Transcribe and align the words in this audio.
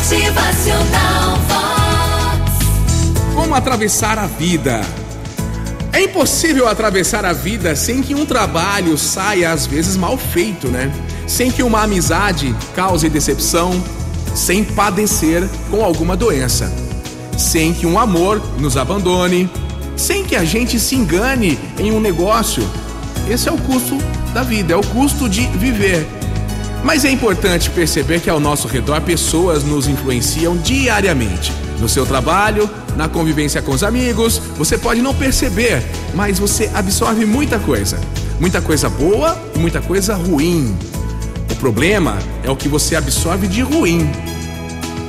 Motivacional 0.00 1.36
Vox. 1.46 3.34
Como 3.34 3.54
atravessar 3.54 4.18
a 4.18 4.26
vida? 4.26 4.80
É 5.92 6.00
impossível 6.00 6.66
atravessar 6.66 7.26
a 7.26 7.34
vida 7.34 7.76
sem 7.76 8.00
que 8.00 8.14
um 8.14 8.24
trabalho 8.24 8.96
saia 8.96 9.52
às 9.52 9.66
vezes 9.66 9.98
mal 9.98 10.16
feito, 10.16 10.68
né? 10.68 10.90
Sem 11.26 11.50
que 11.50 11.62
uma 11.62 11.82
amizade 11.82 12.56
cause 12.74 13.10
decepção, 13.10 13.72
sem 14.34 14.64
padecer 14.64 15.46
com 15.70 15.84
alguma 15.84 16.16
doença, 16.16 16.72
sem 17.36 17.74
que 17.74 17.86
um 17.86 17.98
amor 17.98 18.40
nos 18.58 18.78
abandone, 18.78 19.50
sem 19.96 20.24
que 20.24 20.34
a 20.34 20.46
gente 20.46 20.80
se 20.80 20.94
engane 20.96 21.58
em 21.78 21.92
um 21.92 22.00
negócio. 22.00 22.66
Esse 23.28 23.50
é 23.50 23.52
o 23.52 23.58
custo 23.58 23.98
da 24.32 24.42
vida, 24.42 24.72
é 24.72 24.76
o 24.76 24.82
custo 24.82 25.28
de 25.28 25.46
viver. 25.58 26.19
Mas 26.82 27.04
é 27.04 27.10
importante 27.10 27.68
perceber 27.70 28.20
que 28.20 28.30
ao 28.30 28.40
nosso 28.40 28.66
redor 28.66 29.00
pessoas 29.02 29.62
nos 29.62 29.86
influenciam 29.86 30.56
diariamente. 30.56 31.52
No 31.78 31.88
seu 31.88 32.06
trabalho, 32.06 32.68
na 32.96 33.08
convivência 33.08 33.62
com 33.62 33.72
os 33.72 33.82
amigos, 33.82 34.38
você 34.56 34.76
pode 34.78 35.00
não 35.02 35.14
perceber, 35.14 35.82
mas 36.14 36.38
você 36.38 36.70
absorve 36.74 37.24
muita 37.24 37.58
coisa. 37.58 37.98
Muita 38.38 38.62
coisa 38.62 38.88
boa 38.88 39.38
e 39.54 39.58
muita 39.58 39.80
coisa 39.80 40.14
ruim. 40.14 40.76
O 41.50 41.54
problema 41.56 42.18
é 42.42 42.50
o 42.50 42.56
que 42.56 42.68
você 42.68 42.96
absorve 42.96 43.46
de 43.46 43.60
ruim. 43.60 44.10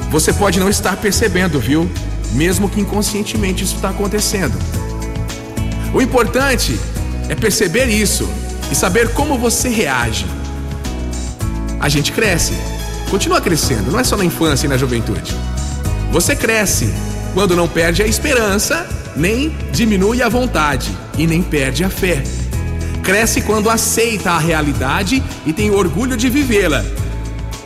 Você 0.10 0.34
pode 0.34 0.60
não 0.60 0.70
estar 0.70 0.98
percebendo, 0.98 1.58
viu? 1.60 1.90
Mesmo 2.34 2.68
que 2.70 2.82
inconscientemente 2.82 3.64
isso 3.64 3.76
está 3.76 3.90
acontecendo. 3.90 4.58
O 5.94 6.02
importante 6.02 6.78
é 7.30 7.36
perceber 7.36 7.86
isso 7.86 8.30
e 8.70 8.76
saber 8.76 9.14
como 9.14 9.38
você 9.38 9.70
reage. 9.70 10.26
A 11.82 11.90
gente 11.90 12.12
cresce, 12.12 12.54
continua 13.10 13.42
crescendo, 13.42 13.92
não 13.92 14.00
é 14.00 14.04
só 14.04 14.16
na 14.16 14.24
infância 14.24 14.68
e 14.68 14.70
na 14.70 14.78
juventude. 14.78 15.36
Você 16.12 16.36
cresce 16.36 16.94
quando 17.34 17.56
não 17.56 17.68
perde 17.68 18.04
a 18.04 18.08
esperança, 18.08 18.88
nem 19.16 19.50
diminui 19.72 20.22
a 20.22 20.30
vontade 20.30 20.96
e 21.18 21.26
nem 21.26 21.42
perde 21.42 21.84
a 21.84 21.90
fé. 21.90 22.22
Cresce 23.02 23.42
quando 23.42 23.68
aceita 23.68 24.30
a 24.30 24.38
realidade 24.38 25.24
e 25.44 25.52
tem 25.52 25.72
orgulho 25.72 26.16
de 26.16 26.30
vivê-la. 26.30 26.86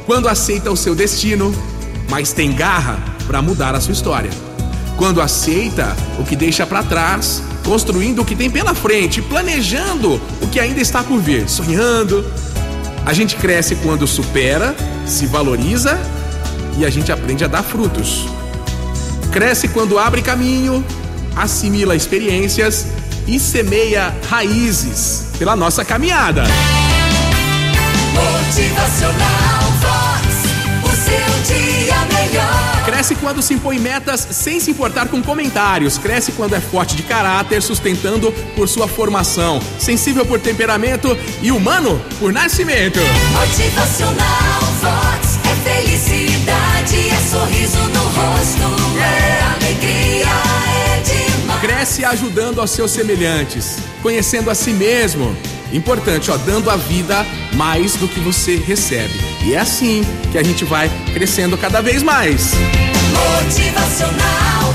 Quando 0.05 0.29
aceita 0.29 0.71
o 0.71 0.77
seu 0.77 0.95
destino, 0.95 1.53
mas 2.09 2.31
tem 2.31 2.53
garra 2.53 2.97
para 3.27 3.41
mudar 3.41 3.75
a 3.75 3.81
sua 3.81 3.91
história. 3.91 4.31
Quando 4.95 5.21
aceita 5.21 5.93
o 6.17 6.23
que 6.23 6.37
deixa 6.37 6.65
para 6.65 6.83
trás, 6.83 7.43
construindo 7.65 8.21
o 8.21 8.25
que 8.25 8.35
tem 8.35 8.49
pela 8.49 8.73
frente, 8.73 9.21
planejando 9.21 10.21
o 10.41 10.47
que 10.47 10.57
ainda 10.57 10.79
está 10.79 11.03
por 11.03 11.19
vir, 11.19 11.49
sonhando, 11.49 12.23
a 13.05 13.13
gente 13.13 13.35
cresce 13.35 13.75
quando 13.75 14.07
supera, 14.07 14.75
se 15.05 15.27
valoriza 15.27 15.99
e 16.77 16.85
a 16.85 16.89
gente 16.89 17.11
aprende 17.11 17.43
a 17.43 17.47
dar 17.47 17.63
frutos. 17.63 18.25
Cresce 19.31 19.67
quando 19.67 19.99
abre 19.99 20.21
caminho, 20.21 20.83
assimila 21.35 21.95
experiências 21.95 22.87
e 23.27 23.39
semeia 23.39 24.13
raízes 24.29 25.27
pela 25.37 25.55
nossa 25.55 25.85
caminhada. 25.85 26.43
Motivacional 28.13 29.64
Cresce 33.05 33.21
quando 33.21 33.39
se 33.39 33.53
impõe 33.53 33.77
metas 33.77 34.27
sem 34.31 34.59
se 34.59 34.71
importar 34.71 35.09
com 35.09 35.21
comentários. 35.21 35.95
Cresce 35.95 36.31
quando 36.31 36.55
é 36.55 36.59
forte 36.59 36.95
de 36.95 37.03
caráter, 37.03 37.61
sustentando 37.61 38.31
por 38.55 38.67
sua 38.67 38.87
formação. 38.87 39.61
Sensível 39.77 40.25
por 40.25 40.39
temperamento 40.39 41.15
e 41.39 41.51
humano 41.51 42.03
por 42.19 42.33
nascimento. 42.33 42.99
Motivacional 43.31 44.61
Vox. 44.81 45.37
É 45.45 45.83
felicidade, 45.83 47.09
é 47.09 47.29
sorriso 47.29 47.77
no 47.77 48.01
rosto. 48.05 48.99
É 48.99 49.43
alegria, 49.53 50.25
é 50.65 51.01
demais. 51.01 51.61
Cresce 51.61 52.03
ajudando 52.03 52.59
aos 52.59 52.71
seus 52.71 52.89
semelhantes, 52.89 53.77
conhecendo 54.01 54.49
a 54.49 54.55
si 54.55 54.71
mesmo. 54.71 55.37
Importante, 55.71 56.31
ó, 56.31 56.37
dando 56.37 56.71
a 56.71 56.75
vida 56.75 57.23
mais 57.53 57.95
do 57.97 58.07
que 58.07 58.19
você 58.19 58.55
recebe. 58.55 59.13
E 59.43 59.53
é 59.53 59.59
assim 59.59 60.01
que 60.31 60.39
a 60.39 60.43
gente 60.43 60.65
vai 60.65 60.89
crescendo 61.13 61.55
cada 61.55 61.81
vez 61.81 62.01
mais. 62.01 62.53
Motivacional. 63.15 64.74